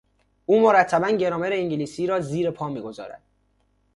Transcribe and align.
او 0.45 0.59
مرتبا 0.61 1.07
گرامر 1.09 1.53
انگلیسی 1.53 2.07
را 2.07 2.19
زیرپا 2.19 2.69
میگذارد. 2.69 3.21